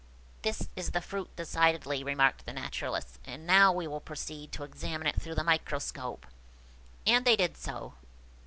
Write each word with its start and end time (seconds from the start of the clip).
"This 0.41 0.67
is 0.75 0.89
the 0.89 0.99
fruit 0.99 1.29
decidedly," 1.35 2.03
remarked 2.03 2.47
the 2.47 2.53
Naturalist; 2.53 3.19
"and 3.23 3.45
now 3.45 3.71
we 3.71 3.85
will 3.85 3.99
proceed 3.99 4.51
to 4.53 4.63
examine 4.63 5.05
it 5.05 5.21
through 5.21 5.35
the 5.35 5.43
microscope." 5.43 6.25
And 7.05 7.23
they 7.23 7.35
did 7.35 7.55
so. 7.55 7.93